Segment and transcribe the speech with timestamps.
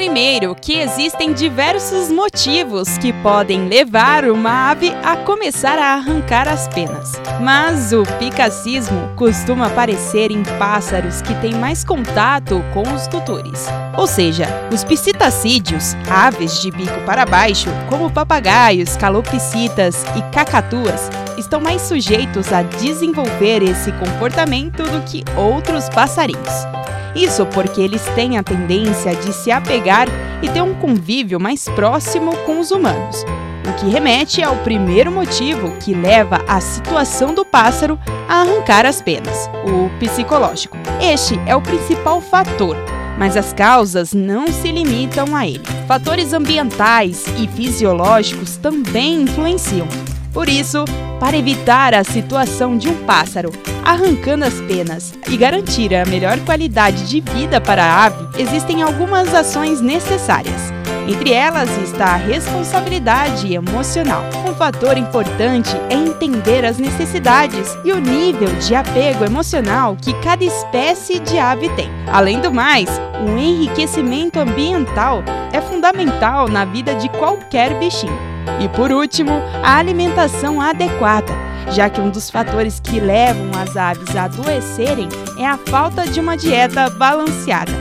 [0.00, 6.66] Primeiro, que existem diversos motivos que podem levar uma ave a começar a arrancar as
[6.68, 7.20] penas.
[7.38, 13.66] Mas o picacismo costuma aparecer em pássaros que têm mais contato com os tutores.
[13.94, 21.60] Ou seja, os psitacídeos, aves de bico para baixo, como papagaios, calopsitas e cacatuas, estão
[21.60, 26.79] mais sujeitos a desenvolver esse comportamento do que outros passarinhos.
[27.14, 30.08] Isso porque eles têm a tendência de se apegar
[30.42, 33.24] e ter um convívio mais próximo com os humanos,
[33.68, 39.02] o que remete ao primeiro motivo que leva a situação do pássaro a arrancar as
[39.02, 40.76] penas, o psicológico.
[41.00, 42.76] Este é o principal fator,
[43.18, 45.64] mas as causas não se limitam a ele.
[45.86, 49.88] Fatores ambientais e fisiológicos também influenciam.
[50.32, 50.84] Por isso,
[51.18, 53.50] para evitar a situação de um pássaro
[53.84, 59.34] arrancando as penas e garantir a melhor qualidade de vida para a ave, existem algumas
[59.34, 60.72] ações necessárias.
[61.08, 64.22] Entre elas está a responsabilidade emocional.
[64.48, 70.44] Um fator importante é entender as necessidades e o nível de apego emocional que cada
[70.44, 71.90] espécie de ave tem.
[72.06, 72.88] Além do mais,
[73.26, 78.29] o enriquecimento ambiental é fundamental na vida de qualquer bichinho.
[78.60, 81.32] E por último, a alimentação adequada,
[81.70, 86.20] já que um dos fatores que levam as aves a adoecerem é a falta de
[86.20, 87.72] uma dieta balanceada.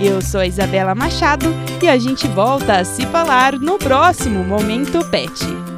[0.00, 1.46] Eu sou a Isabela Machado
[1.82, 5.73] e a gente volta a se falar no próximo Momento Pet.